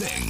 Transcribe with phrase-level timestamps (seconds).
[0.00, 0.29] thing.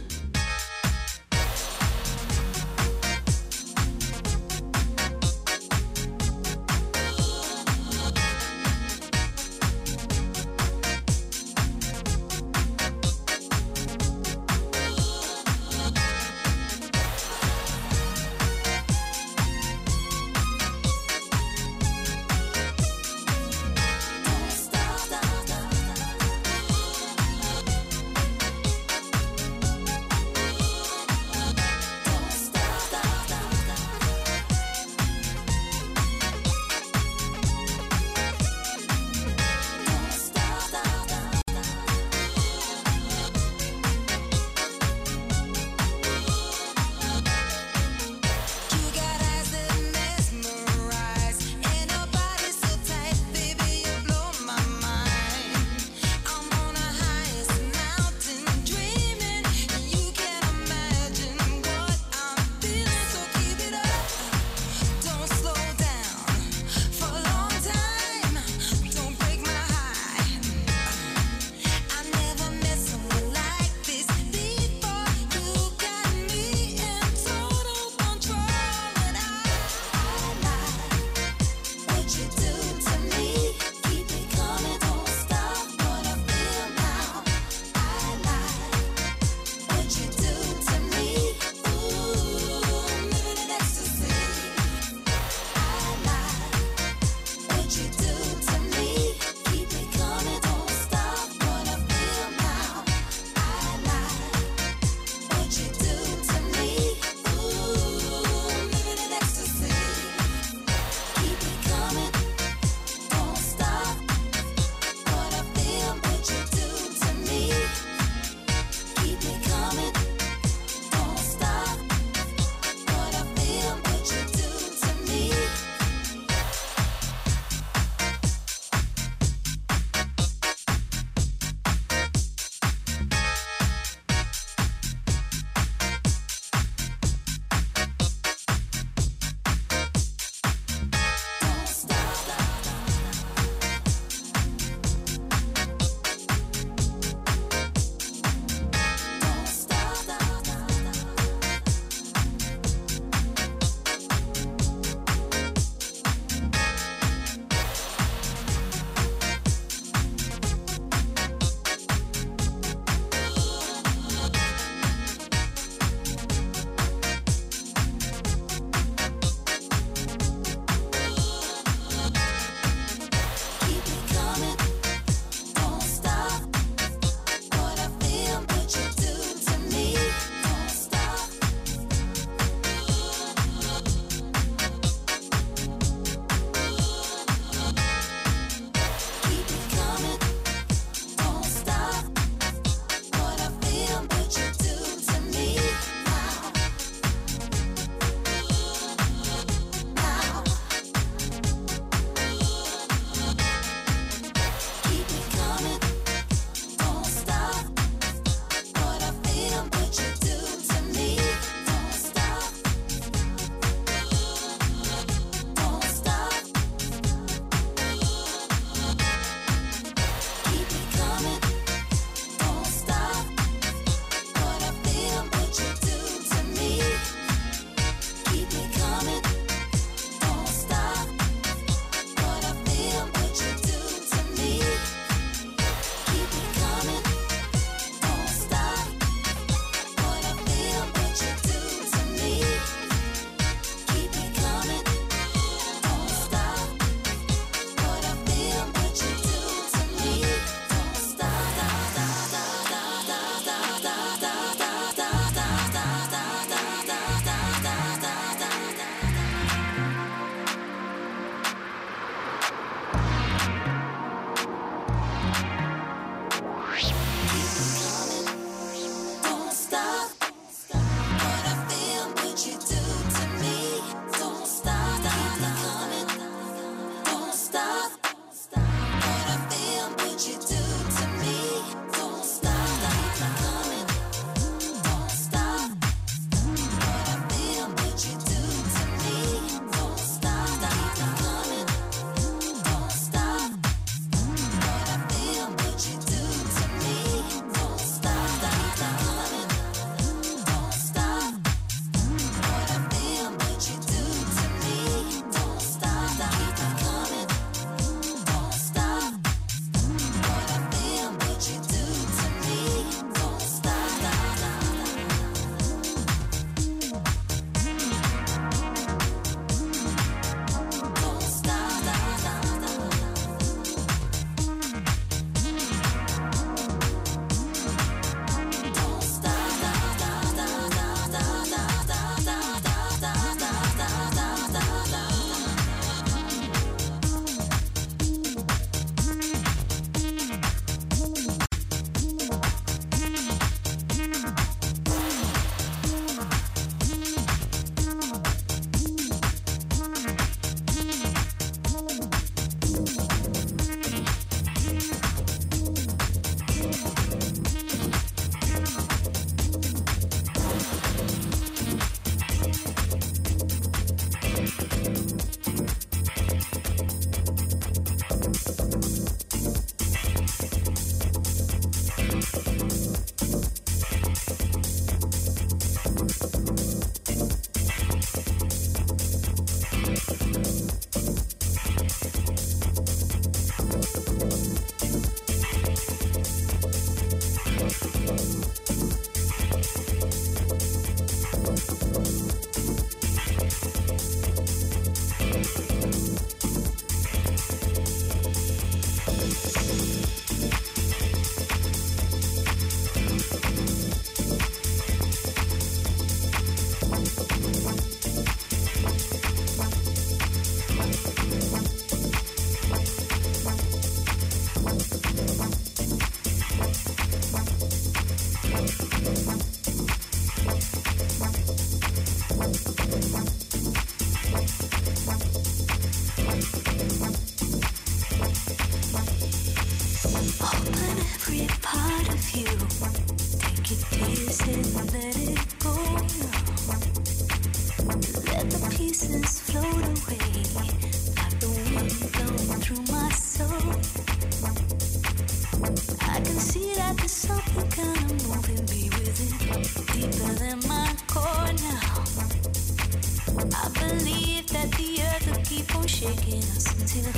[453.97, 457.11] believe that the earth will keep on shaking us until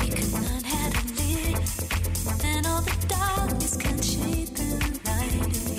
[0.00, 2.44] we could learn how to live.
[2.44, 4.68] And all the darkness can shade the
[5.06, 5.76] light in the.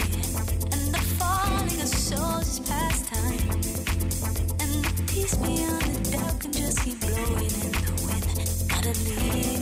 [0.74, 3.50] And the falling of souls is past time.
[4.62, 8.70] And the peace beyond the dark can just keep blowing in the wind.
[8.70, 9.57] Gotta live.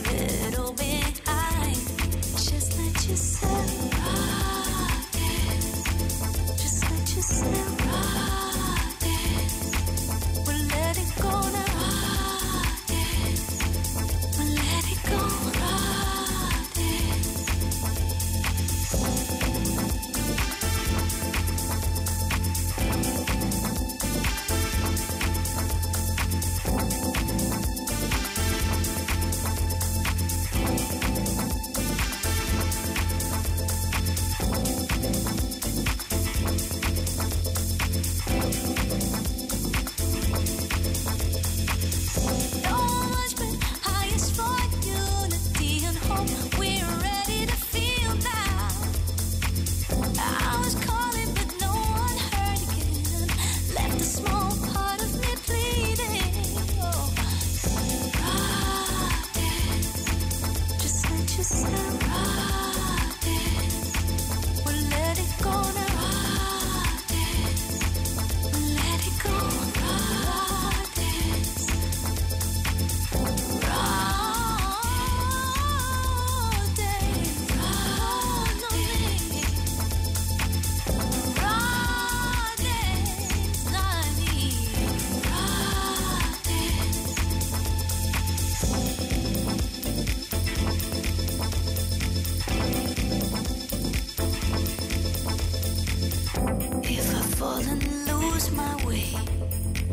[98.56, 99.16] my way.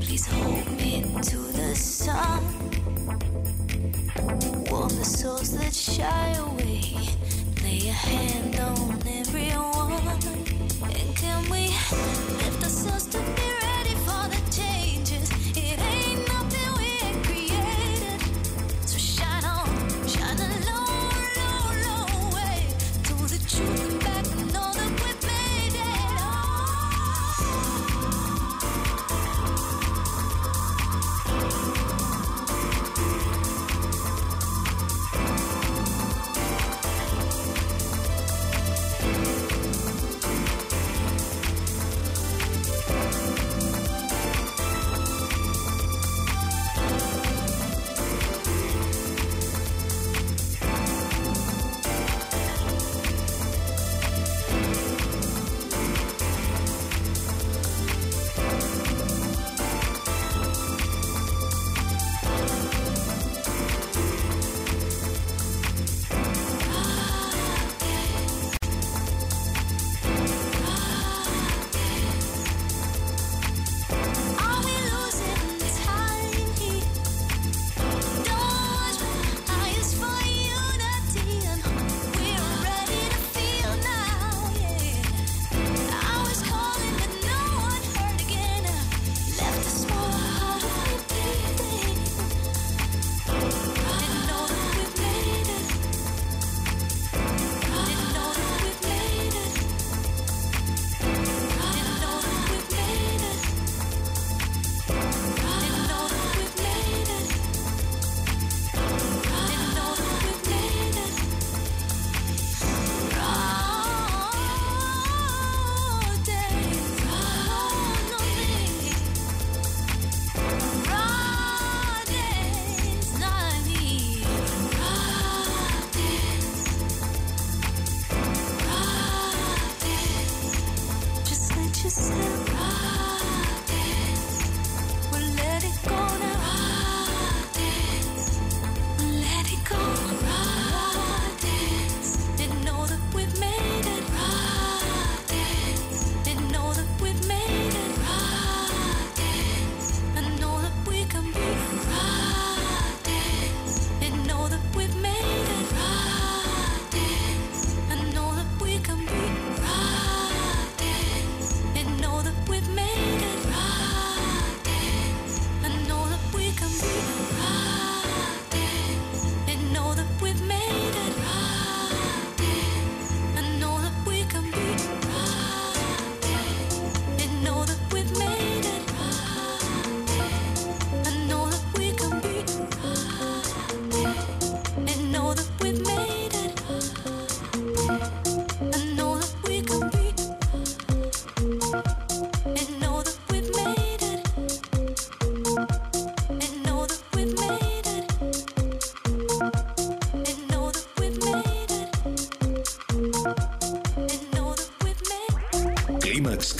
[0.01, 2.42] Please hold me to the sun.
[4.70, 6.96] Warm the souls that shy away.
[7.62, 9.92] Lay a hand on everyone.
[10.83, 11.68] And can we
[12.38, 13.52] lift ourselves to be?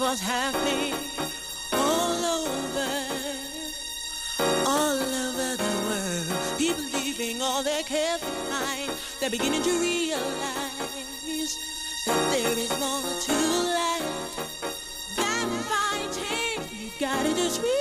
[0.00, 0.94] What's happening
[1.74, 2.90] all over,
[4.66, 6.58] all over the world.
[6.58, 8.90] People leaving all their cares behind.
[9.20, 11.54] They're beginning to realize
[12.06, 13.36] that there is more to
[13.76, 14.36] life
[15.16, 16.64] than fighting.
[16.80, 17.79] You gotta just reach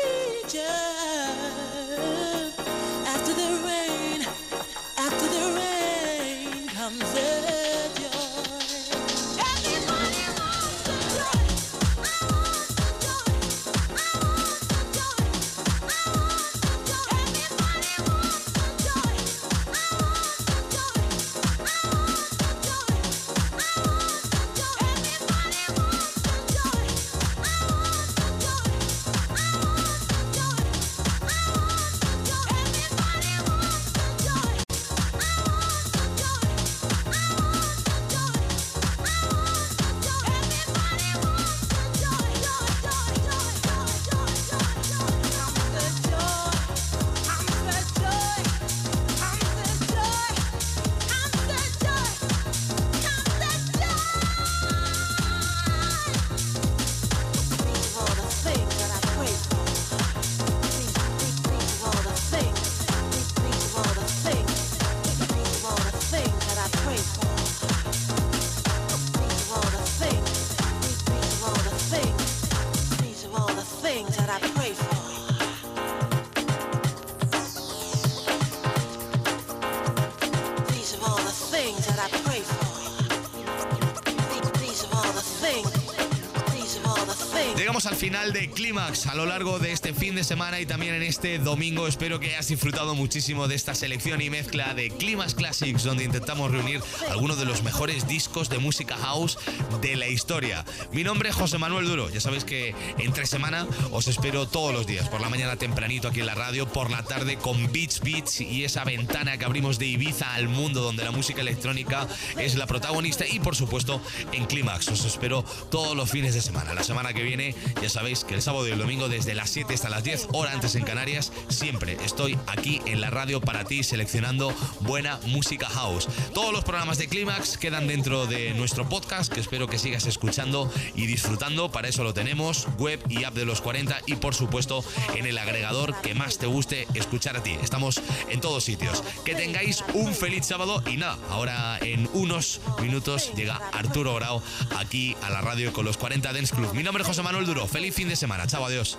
[88.10, 91.40] final de Clímax a lo largo de este fin de semana y también en este
[91.40, 91.88] domingo.
[91.88, 96.52] Espero que hayas disfrutado muchísimo de esta selección y mezcla de Clímax Classics, donde intentamos
[96.52, 99.38] reunir algunos de los mejores discos de música house
[99.80, 100.66] de la historia.
[100.92, 102.10] Mi nombre es José Manuel Duro.
[102.10, 106.20] Ya sabéis que entre semana os espero todos los días, por la mañana tempranito aquí
[106.20, 109.86] en la radio, por la tarde con Beats Beats y esa ventana que abrimos de
[109.86, 114.02] Ibiza al mundo donde la música electrónica es la protagonista y por supuesto
[114.34, 114.90] en Clímax.
[114.90, 116.74] Os espero todos los fines de semana.
[116.74, 119.76] La semana que viene ya sabéis que el sábado y el domingo desde las 7
[119.76, 123.84] hasta las 10, hora antes en Canarias, siempre estoy aquí en la radio para ti
[123.84, 126.08] seleccionando buena música house.
[126.34, 130.74] Todos los programas de Clímax quedan dentro de nuestro podcast que espero que sigas escuchando
[130.96, 131.72] y disfrutando.
[131.72, 134.84] Para eso lo tenemos, web y app de los 40 y por supuesto
[135.14, 137.56] en el agregador que más te guste escuchar a ti.
[137.62, 139.04] Estamos en todos sitios.
[139.26, 144.42] Que tengáis un feliz sábado y nada, ahora en unos minutos llega Arturo Grau
[144.76, 146.74] aquí a la radio con los 40 Dance Club.
[146.74, 147.68] Mi nombre es José Manuel Duro.
[147.68, 148.39] Feliz fin de semana.
[148.48, 148.98] Chao, adiós.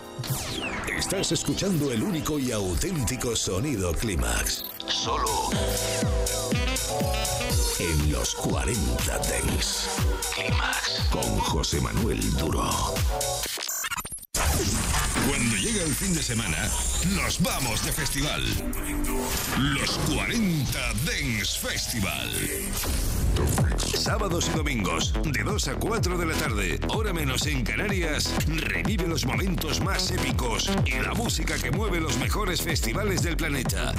[0.96, 4.64] Estás escuchando el único y auténtico sonido Clímax.
[4.86, 5.50] Solo
[7.78, 9.88] en los 40 Dance.
[10.34, 12.68] Clímax con José Manuel Duro.
[15.26, 16.68] Cuando llega el fin de semana,
[17.14, 18.42] nos vamos de festival.
[19.58, 22.28] Los 40 Dance Festival.
[23.78, 29.06] Sábados y domingos, de 2 a 4 de la tarde, hora menos en Canarias, revive
[29.06, 33.92] los momentos más épicos y la música que mueve los mejores festivales del planeta.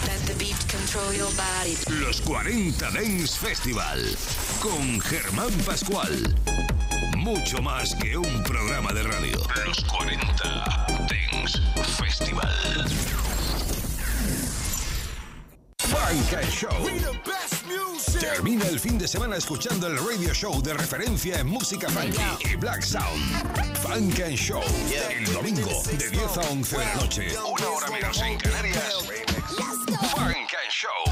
[1.90, 4.00] Los 40 Dance Festival,
[4.62, 6.36] con Germán Pascual.
[7.22, 9.38] Mucho más que un programa de radio.
[9.64, 10.26] Los 40
[11.08, 11.60] Dance
[12.00, 12.50] Festival.
[15.78, 16.72] Funk and Show.
[18.20, 22.18] Termina el fin de semana escuchando el radio show de referencia en música funky
[22.52, 23.22] y black sound.
[23.78, 24.64] Funk and Show.
[25.12, 27.28] El domingo de 10 a 11 de la noche.
[27.38, 28.96] Una hora menos en Canarias.
[30.16, 31.06] Funk and Show.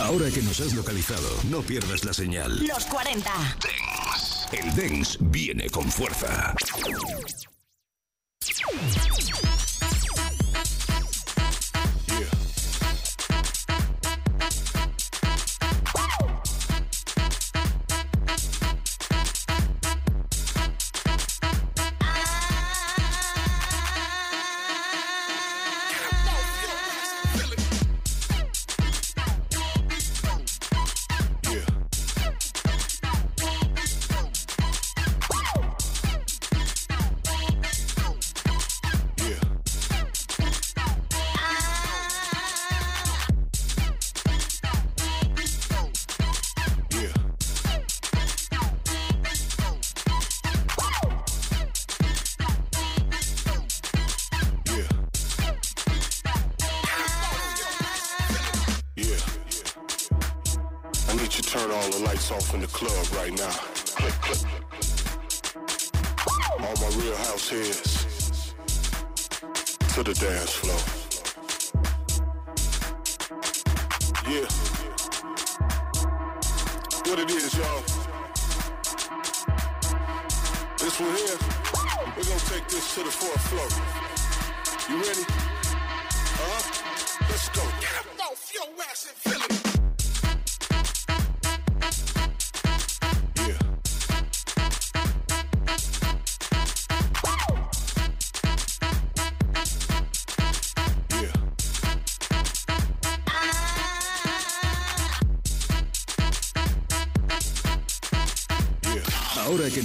[0.00, 2.66] Ahora que nos has localizado, no pierdas la señal.
[2.66, 3.30] Los 40.
[4.52, 6.54] El Dance viene con fuerza.